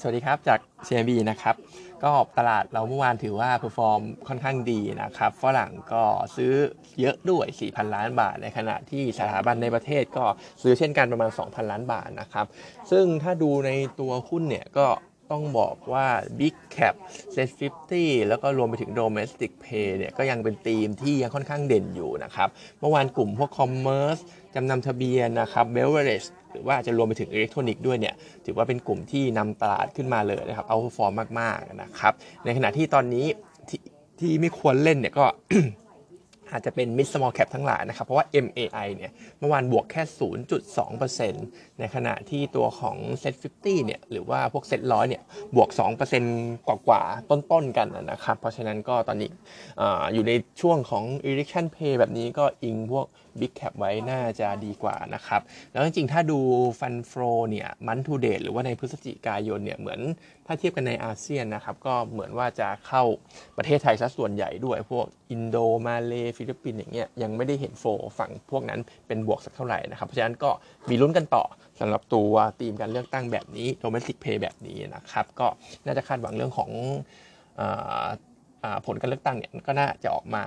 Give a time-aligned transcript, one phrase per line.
[0.00, 1.56] สวัสดีครับจาก CIMB นะครับ
[2.04, 6.02] ก็ตลาดเราเมื่อวานถือว่า perform ค่อนข้างดีนะครับฝรั่งก็
[6.36, 6.52] ซื้อ
[7.00, 10.24] เยอะด้วย 4,000 ล้านบาท ในขณะที่สถาบันในประเทศก็
[10.62, 12.46] ซื้อเช่นกันประมาณ 2,000 ล้านบาทนะครับ
[12.90, 13.70] ซึ่งถ้าดูใน
[14.00, 14.86] ตัวหุ้นเนี่ยก็
[15.30, 16.06] ต้องบอกว่า
[16.40, 16.94] Big Cap
[17.34, 17.48] SET
[17.90, 22.48] 50 แล้วก็รวมไปถึง Domestic Play เนี่ยก็ยังเป็นธีมที่ยังค่อนข้างเด่นอยู่นะครับ
[22.80, 24.20] เมื่อวานกลุ่มพวก Commerce
[24.54, 32.12] จำนำทะเบียนนะครับ Beverage หรือว่าจะรวมไปถึงอิเล็กทรอนิกส์ด้วยเนี่ยถือว่าเป็นกลุ่มที่นำตลาดขึ้นมาเลยนะครับเอาฟอร์มมากๆนะครับ
[32.44, 33.26] ในขณะที่ตอนนี้
[33.68, 33.70] ท
[34.20, 35.24] ที่ไม่ควรเล่นเนี่ยก็
[36.52, 40.02] อาจจะเป็น mid small cap ทั้งหลายนะครับ เพราะว่า MAI เนี่ยเมื่อวานบวกแค่
[40.70, 45.22] 0.2%ในขณะที่ตัวของ Set 50เนี่ยหรือว่าพวก Set 100เนี่ย
[45.56, 45.70] บวก
[46.18, 49.30] 2%กว่ากว่าต้นๆกันนะครับ เพราะฉะนั้นก็ตอนนี้
[49.80, 49.82] อ
[50.14, 53.06] อยู่ในช่วงของ election pay แบบนี้ก็อิงพวก
[53.40, 55.40] Big Cap ไว้น่าจะดีกว่านะครับ
[55.72, 56.38] แล้วจริงๆ ถ้าดู
[56.80, 57.12] fund flow
[57.50, 60.00] เนี่ย month to date หรือว่าในพฤศจิกายนเนี่ยเหมือน
[60.46, 63.02] ถ้าเทียบกันในอาเซียนนะครับ ก็เหมือนว่าจะเข้า
[63.56, 67.84] ประเทศไทยซะส่วนใหญ่ด้วย พวกอินโดมาเลฟิลิปปินส์อย่างเงี้ยยังไม่ได้เห็น flow
[68.18, 70.50] ฝั่งพวกนั้นเป็นบวกสักเท่าไหร่นะครับ เพราะฉะนั้นก็
[70.88, 71.44] มีลุ้นกันต่อ
[71.80, 75.46] สำหรับตัวทีมการเลือกตั้งแบบนี้ domestic play แบบนี้นะครับ ก็
[75.86, 76.70] น่าจะคาดหวังเรื่องของ
[78.86, 80.44] ผลการเลือกตั้งเนี่ยก็น่าจะออกมา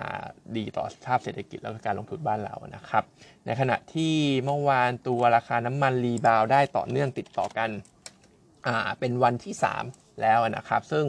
[0.57, 3.03] ดีต่อสภาพเศรษฐกิจแล้วก็การลงทุนบ้านเรานะครับ
[3.45, 4.13] ในขณะที่
[4.45, 7.69] เมื่อวานตัวราคาน้ำมัน rebound ได้ต่อเนื่องติดต่อกัน
[8.99, 9.53] เป็นวันที่
[9.87, 11.05] 3 แล้วนะครับ ซึ่ง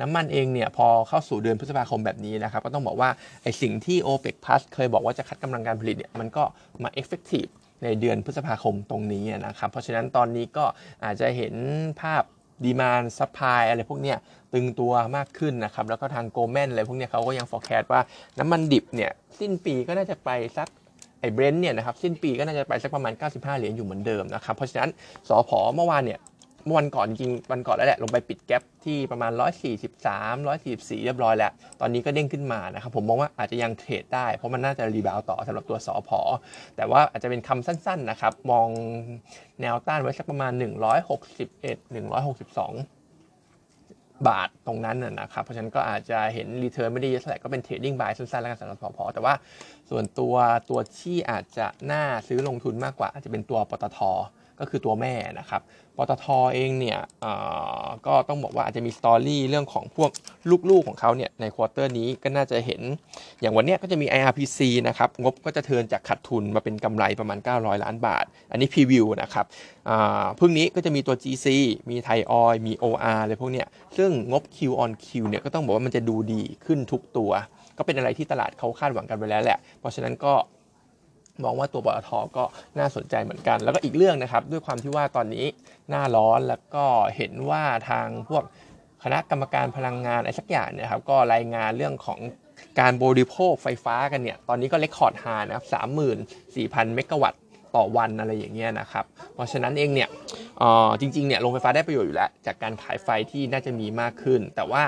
[0.00, 3.10] น้ำมันเองเนี่ยพอเข้าสู่เดือนพฤษภาคมแบบนี้นะครับ ก็ต้องบอกว่า
[3.42, 6.44] ไอ้สิ่งที่ OPEC Plus เคยบอกว่าจะ cut กำลังการผลิตเนี่ยมันก็
[6.82, 7.50] มา effective
[7.82, 10.64] ในเดือนพฤษภาคมตรงนี้นะครับ เพราะฉะนั้นตอนนี้ก็
[11.04, 11.54] อาจจะเห็น
[12.00, 12.22] ภาพ
[12.64, 14.18] demand supply อะไรพวกเนี้ย
[14.52, 18.00] ตึงตัวมากขึ้นนะครับ แล้วก็ทาง Goldman อะไรพวกเนี้ยเขาก็ยัง forecast ว่า
[18.38, 20.68] น้ำมันดิบเนี่ยสิ้นปีก็น่าจะไปสัก
[21.20, 24.90] ไอ้ Brent เนี่ยนะครับสิ้นปีก็น่าจะไปสักประมาณ 95 เหรียญอยู่เหมือนเดิมนะครับ เพราะฉะนั้น
[25.28, 26.20] สอพอเมื่อวานเนี่ย
[26.64, 29.32] เมื่อวันก่อนจริงวันก่อนแล้วแหละลงไปปิด gap ที่ประมาณ
[29.94, 36.20] 143 144 เรียบร้อยแล้ว ตอนนี้ก็เด้งขึ้นมานะครับผมมองว่าอาจจะยัง trade ได้ เพราะมันน่าจะ rebound ต่อสำหรับตัวสอพอ
[36.76, 38.68] แต่ว่าอาจจะเป็นทำสั้นๆนะครับ มอง
[39.60, 40.62] แนวต้านไว้สักประมาณ 161
[42.26, 49.34] 162บาทตรงนั้นนะครับ เพราะฉะนั้นก็อาจจะเห็น return ไม่ได้เยอะเท่าไหร่ก็เป็น trading buy สั้นๆแล้วกันสำหรับพอพอแต่ว่า
[49.90, 50.34] ส่วนตัว
[50.70, 53.98] ตัวที่อาจจะน่าซื้อลงทุนมากกว่าอาจจะเป็นตัวปตท
[54.60, 55.62] ก็คือตัวแม่นะครับ
[55.96, 57.00] ปตทเองเนี่ย
[58.06, 60.10] ก็ต้องบอกว่าอาจจะมี story เรื่องของพวก
[60.70, 62.80] ลูกๆของเขาเนี่ยใน quarter นี้ก็น่าจะเห็น
[63.40, 64.58] อย่างวันนี้ก็จะมี IRPC
[64.88, 69.46] นะครับงบก็จะเทินจากขาดทุนมาเป็นกำไรประมาณ 900 ล้านบาท อันนี้พรีวิวนะครับ
[70.40, 71.46] พึ่งนี้ก็จะมีตัว GC
[71.90, 77.30] มีไทยออยมี OR อะไรพวกเนี้ยซึ่งงบ Q on Q เนี่ยก็ต้องบอกว่ามันจะดูดีขึ้นทุกตัว
[77.78, 80.32] ก็เป็นอะไรที่ตลาดเขาคาดหวังกันไปแล้วแหละ เพราะฉะนั้นก็
[81.44, 82.44] มองว่าตัวปตทก็
[82.78, 85.46] น่าสนใจเหมือนกัน แล้วก็อีกเรื่องนะครับ ด้วยความที่ว่าตอนนี้
[85.90, 86.84] หน้าร้อนแล้วก็
[87.16, 88.44] เห็นว่าทางพวก
[89.04, 92.20] คณะกรรมการพลังงานอะไรสักอย่างเนี่ยครับก็รายงานเรื่องของ
[92.80, 96.18] การบริโภคไฟฟ้ากันเนี่ย ตอนนี้ก็ record high นะครับสามหมื่น
[96.56, 97.42] สี่พันเมกะวัตต์
[97.76, 99.04] ต่อวันอะไรอย่างเงี้ยนะครับ
[99.34, 100.08] เพราะฉะนั้นเองเนี่ย
[101.00, 104.82] จริงๆเนี่ยโรงไฟฟ้าได้ประโยชน์อยู่แล้ว จากการขายไฟที่น่าจะมีมากขึ้น แต่ว่า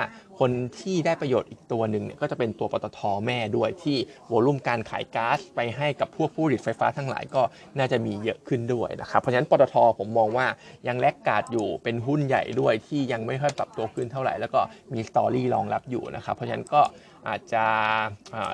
[0.45, 3.97] คนที่ได้ประโยชน์อีกตัวหนึ่งเนี่ยก็จะเป็นตัวปตทแม่ด้วยที่
[4.27, 7.41] volume การขายก๊าซไปให้กับพวกผู้ผลิตไฟฟ้าทั้งหลายก็
[7.77, 10.47] น่าจะมีเยอะขึ้นด้วยนะครับเพราะฉะนั้นปตทผมมองว่า
[10.87, 14.61] ยัง laggard อยู่เป็นหุ้นใหญ่ด้วยที่ยังไม่ค่อยปรับตัวขึ้นเท่าไหร่แล้วก็
[14.93, 16.81] มี story รองรับอยู่นะครับเพราะฉะนั้นก็
[17.27, 17.65] อาจจะ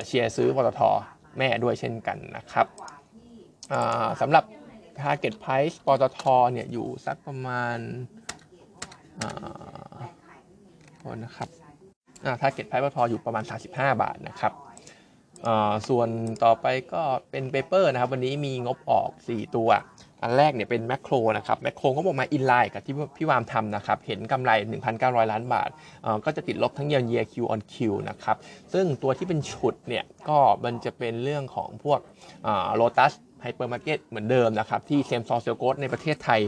[0.05, 0.81] เชียร์ซื้อปตท
[1.37, 2.65] แม่ด้วยเช่นกันนะครับ
[4.21, 4.43] สำหรับ
[4.99, 6.21] target price ปตท
[6.51, 7.77] เนี่ยอยู่สักประมาณ
[11.25, 11.49] นะครับ
[12.41, 14.53] target price ปตทอยู่ประมาณ 35 บาทนะครับ
[15.87, 16.09] ส่วน
[16.43, 19.69] ต่อไปก็เป็น paper นะครับ วันนี้มีงบออก 4 ตัว
[20.23, 24.51] อันแรกเนี่ยเป็นแม็คโครนะครับแม็คโครก็บอกมา in line กับที่พี่วามทำนะครับ เห็นกำไร
[24.91, 25.69] 1,900 ล้านบาท
[26.25, 28.37] ก็จะติดลบทั้ง year year Q on Q นะครับ
[28.73, 31.99] ซึ่งตัวที่เป็นฉุดเนี่ย ก็มันจะเป็นเรื่องของพวก
[32.75, 33.13] โลตัส ซู
[33.53, 36.39] เปอร์มาร์เก็ตเหมือนเดิมนะครับ ที่ same store sales growth ในประเทศไทย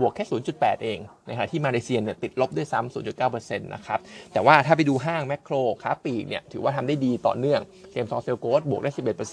[0.00, 0.24] บวกแค่
[0.54, 0.98] 0.8 เอง
[1.28, 4.00] นะครับที่มาเลเซียเนี่ยติดลบด้วยซ้ำ0.9%นะครับ
[4.32, 7.60] แต่ว่าถ้าไปดูห้างแมคโครค้าปลีกเนี่ยถือว่าทำได้ดีต่อเนื่อง
[7.90, 8.90] same store sales growth บวกได้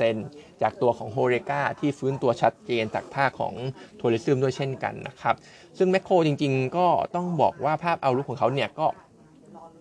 [0.09, 3.53] 11%จากตัวของ HoReCa ที่ฟื้นตัวชัดเจนจากภาคของ
[4.00, 5.35] tourism ด้วยเช่นกันนะครับ
[5.77, 8.88] ซึ่งแมคโครจริง ๆ ก็ต้องบอกว่าภาพ outlook ของเขาเนี่ยก็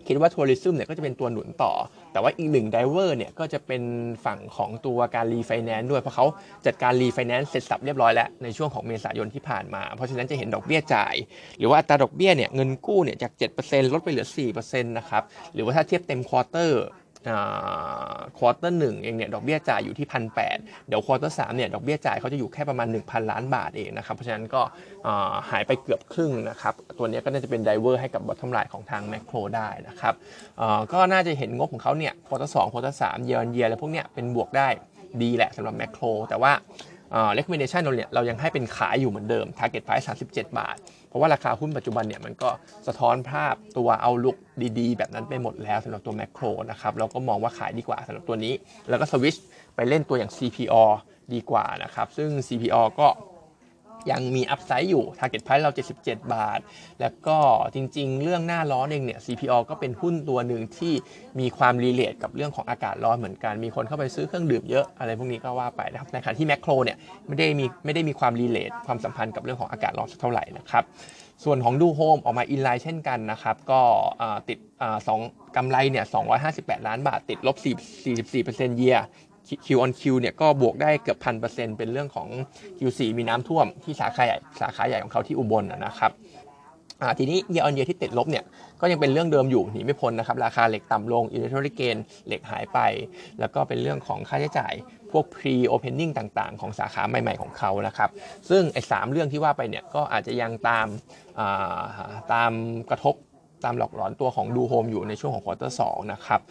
[0.07, 1.73] คิดว่า tourism เนี่ยก็จะเป็นตัวหนุนต่อ
[2.15, 3.83] แต่ว่าอีกหนึ่ง driver เนี่ยก็จะเป็น
[4.25, 6.25] ฝั่งของตัวการรีไฟแนนซ์ด้วย เพราะเขา
[6.65, 11.15] จัดการรีไฟแนนซ์เสร็จสรรพเรียบร้อยแล้ว ในช่วงของเมษายนที่ผ่านมา เพราะฉะนั้นจะเห็นดอกเบี้ยจ่าย
[11.57, 13.31] หรือว่าอัตราดอกเบี้ยเนี่ยเงินกู้เนี่ยจาก
[13.61, 14.27] 7%ลดไปเหลือ
[14.57, 15.23] 4%นะครับ
[15.53, 24.61] หรือว่าถ้าเทียบเต็ม quarter quarter หนึ่งเองเนี่ยดอกเบี้ยจ่ายอยู่ที่พันแเดี๋ยว quarter สามเนี่ยดอกเบี้ยจ่ายเขาจะอยู่แค่ประมาณ 1,000 ล้านบาทเองนะครับเพราะฉะนั้นก็
[25.49, 30.13] หายไปเกือบครึ่งนะครับตัวนี้ก็น่าจะเป็น driver ให้กับ bottom line ของทางแมคโครได้นะครับ
[30.93, 34.67] ก็น่าจะเห็นงบของเขาเนี่ย quarter สอง quarter สาม year year อะไรพวกเนี้ยเป็นบวกได้
[35.21, 36.51] ดีแหละสำหรับแมคโครแต่ว่า
[37.11, 40.77] เอ่อ recommendation เราเนี่ยเรายังให้เป็นขายอยู่เหมือนเดิม target price 37 บาท
[41.15, 42.49] เพราะว่าราคาหุ้นปัจจุบันเนี่ยมันก็
[42.87, 44.37] สะท้อนภาพตัว outlook
[44.79, 48.53] ดีๆ แบบนั้นไปหมดแล้วสำหรับตัวแมคโครนะครับเราก็มองว่าขายดีกว่าสำหรับตัวนี้
[48.89, 49.35] แล้วก็สวิช
[49.75, 50.83] ไปเล่นตัวอย่าง CPO
[51.33, 53.07] ดีกว่านะครับซึ่ง CPO ก็
[54.11, 55.71] ยังมีอัพไซด์อยู่ Target Price เรา
[56.01, 56.59] 77 บาท
[57.01, 57.37] แล้วก็
[57.75, 60.93] จริงๆ เรื่องหน้าร้อนเองเนี่ย CPO ก็เป็นหุ้นตัวหนึ่งที่
[61.39, 66.97] มีความ relate กับเรื่องของอากาศร้อนเหมือนกัน มีคนเข้าไปซื้อเครื่องดื่มเยอะอะไรพวกนี้ก็ว่าไปนะครับ ในขณะที่แมคโครเนี่ย
[67.27, 70.83] ไม่ได้มีไม่ได้มีความ relate ความสัมพันธ์กับเรื่องของอากาศร้อนเท่าไหร่นะครับ
[71.43, 73.81] ส่วนของดูโฮมออกมา in line เช่นกันนะครับ ก็
[74.49, 74.59] ติด
[75.07, 75.19] สอง
[75.55, 76.05] กำไรเนี่ย
[76.45, 77.55] 258 ล้านบาทติดลบ
[78.17, 78.97] 44%เยีย
[79.65, 82.27] Q on Q เนี่ยก็บวกได้เกือบพันเปอร์เซ็นต์เป็นเรื่องของ
[82.77, 86.13] Q4 มีน้ำท่วมที่สาขาใหญ่สาขาใหญ่ของเขาที่อุบลนะครับ
[87.19, 88.43] ทีนี้เยออนเยที่ติดลบเนี่ย
[88.81, 91.97] ก็ยังเป็นเรื่องเดิมอยู่หนีไม่พ้นนะครับราคาเหล็กต่ำลงอิเล็กทรอนิกเกน
[92.27, 92.79] เหล็กหายไป
[93.39, 94.73] แล้วก็เป็นเรื่องของค่าใช้จ่าย
[95.11, 98.09] พวก pre opening ต่างๆ ของสาขาใหม่ ๆของเขานะครับ
[98.49, 100.87] ซึ่งไอ้สเรื่องที่ว่าไปเนี่ยก็อาจจะยังตาม
[102.33, 102.51] ตาม
[102.89, 103.15] กระทบ
[103.63, 105.81] ตามหลอกหลอนตัวของดูโฮมอยู่ในช่วงของ quarter ส
[106.13, 106.41] นะครับ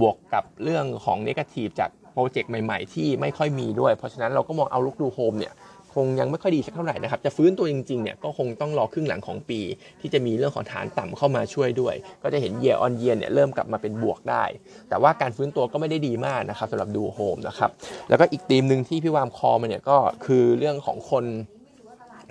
[0.00, 5.54] บวกกับเรื่องของ negative จาก project ใหม่ ๆ ที่ไม่ค่อยมีด้วย เพราะฉะนั้นเราก็มอง outlook ดูโฮมเนี่ย
[5.94, 9.60] คงยังไม่ค่อยดีสักเท่าไหร่นะครับ จะฟื้นตัวจริงๆเนี่ยก็คงต้องรอครึ่งหลังของปี
[10.00, 14.44] ที่จะมีเรื่องของฐานต่ำเข้ามาช่วยด้วย ก็จะเห็น year on year เนี่ยเริ่มกลับมาเป็นบวกได้
[14.88, 17.70] แต่ว่าการฟื้นตัวก็ไม่ได้ดีมากนะครับสำหรับดูโฮมนะครับ
[18.08, 21.24] แล้วก็อีกธีมหนึ่งที่พี่วามคอมาเนี่ยก็คือเรื่องของคน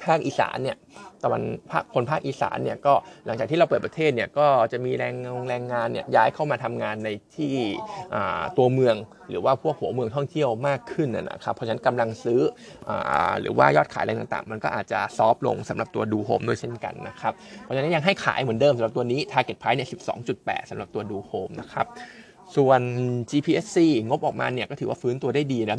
[0.04, 0.78] ภาคอีสานเนี่ย
[1.24, 2.94] ตะวันภาคคนภาคอีสานเนี่ยก็
[3.26, 7.54] หลังจากที่เราเปิดประเทศเนี่ยก็จะมีแรงงานแรงงานเนี่ยย้ายเข้ามาทำงานในที่
[8.58, 8.96] ตัวเมือง
[9.30, 12.92] หรือว่าพวกหัวเมืองท่องเที่ยวมากขึ้นนะครับเพราะฉะนั้นกำลังซื้อ
[13.42, 19.90] หรือว่ายอดขายอะไรต่างๆ มันก็อาจจะ soft ลงสำหรับตัวดูโฮมด้วยเช่นกันนะครับเพราะฉะนั้นยังให้ขายเหมือนเดิมสำหรับตัวนี้ target price เนี่ย
[20.30, 21.86] 12.8สำหรับตัวดูโฮมนะครับ
[22.56, 22.82] ส่วน
[23.30, 23.78] GPSC
[24.08, 25.78] งบออกมาเนี่ยก็ถือว่าฟื้นตัวได้ดีนะ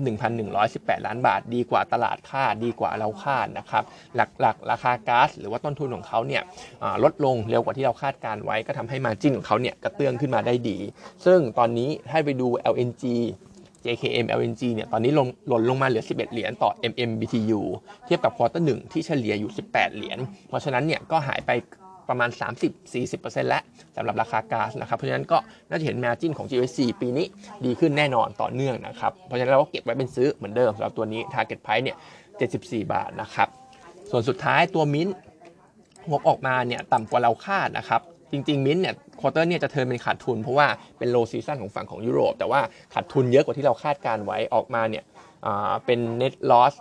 [0.53, 3.85] 1,118 ล้านบาท ดีกว่าตลาดคาดดีกว่าเราคาดนะครับ
[4.17, 6.43] หลักๆ ราคาก๊าซหรือว่าต้นทุนของเขาเนี่ย
[7.05, 10.79] ลดลงเร็วกว่าที่เราคาดการไว้ก็ทำให้มาจิ้นของเขาเนี่ยกระเตื้องขึ้นมาได้ดี
[11.25, 13.05] ซึ่งตอนนี้ให้ไปดู LNG
[13.85, 17.61] JKM LNG เนี่ยตอนนี้ลงหล่นลงมาเหลือ 11 เหรียญต่อ MMBTU
[18.07, 20.19] เทียบกับควอเตอร์หนึ่งที่เฉลี่ยอยู่ 18 เหรียญ
[20.49, 21.51] เพราะฉะนั้นเนี่ยก็หายไป
[22.13, 22.31] ประมาณ
[22.91, 23.63] 30-40%แล้ว
[23.97, 25.39] สำหรับราคาก๊าซนะครับ เพราะฉะนั้นก็
[25.69, 27.27] น่าจะเห็นแมจิ้นของ GSC ปีนี้
[27.65, 31.97] ดีขึ้นแน่นอนต่อเนื่องนะครับ เพราะฉะนั้นเราก็เก็บไว้เป็นซื้อเหมือนเดิมสำหรับตัวนี้ Target Price เนี่ย
[32.51, 33.49] 74 บาทนะครับ
[34.11, 35.09] ส่วนสุดท้ายตัวมิ้น
[36.11, 38.01] งบออกมาเนี่ยต่ำกว่าเราคาดนะครับ
[38.33, 40.67] จริงๆ มิ้นเนี่ย quarter เนี่ยจะ turn เป็นขาดทุนเพราะว่า
[40.99, 42.61] เป็น low season ของฝั่งของยุโรป แต่ว่า
[42.95, 45.05] ขาดทุนเยอะกว่าที่เราคาดการณ์ไว้ออกมาเนี่ย
[45.87, 46.75] เป็น net loss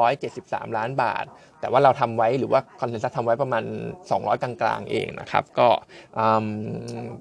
[0.00, 1.26] 573 ล้านบาท
[1.60, 3.64] แต่ว่าเราทำไว้หรือว่าคอนเซนแซสทำไว้ประมาณ
[4.04, 5.68] 200 กลางๆ เองนะครับ ก็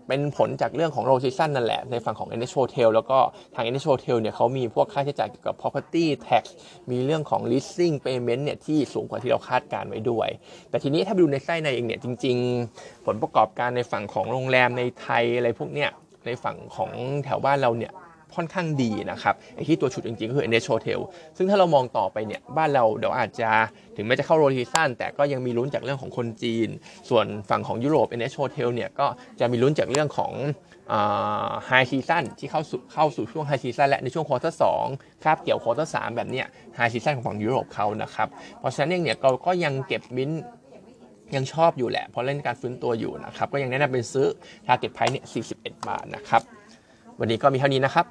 [0.07, 3.17] เป็นผลจากเรื่องของโรซิชันนั่นแหละ ในฝั่งของ NH Hotel แล้วก็
[3.55, 6.43] ทาง NH Hotel เนี่ยเขามีพวกค่าใช้จ่ายเกี่ยวกับ property tax
[6.91, 10.29] มีเรื่องของ leasing payment เนี่ยที่สูงกว่าที่เราคาดการไว้ด้วย
[10.69, 12.37] แต่ทีนี้ถ้าไปดูในไส้ในเองเนี่ยจริง
[12.71, 15.89] ๆ ผลประกอบการในฝั่งของโรงแรมในไทยอะไรพวกเนี้ย
[16.25, 16.91] ในฝั่งของ
[17.25, 17.93] แถวบ้านเราเนี่ย
[18.35, 21.00] ค่อนข้างดีนะครับไอ้ที่ตัวชุดจริงๆ ก็คือ NH Hotel
[21.38, 23.50] ซึ่งถ้าเรามองต่อไปเนี่ยบ้านเราเดี๋ยวอาจจะ
[23.95, 26.68] ถึงแม้จะเข้า low season แต่ก็ยังมีลุ้นจากเรื่องของคนจีน
[27.09, 29.07] ส่วนฝั่งของยุโรป NH Hotel เนี่ยก็
[29.40, 30.33] จะมีลุ้นจากเรื่องของ
[31.66, 34.85] high season ที่เข้าสู่เข้าสู่ช่วง high season และในช่วง quarter สอง
[35.23, 38.28] คาบเกี่ยว quarter สามแบบเนี้ย high season ของฝั่งยุโรปเขานะครับ
[38.59, 40.31] เพราะฉะนั้นเนี่ยเราก็ยังเก็บมิน
[41.35, 44.28] ยังชอบอยู่แหละเพราะเล่นการฟื้นตัวอยู่นะครับ ก็ยังแนะนำเป็นซื้อ
[44.68, 45.25] target price เนี่ย
[45.56, 46.42] 41 บาทนะครับ
[47.19, 48.06] วันนี้ก็มีเท่านี้นะครับ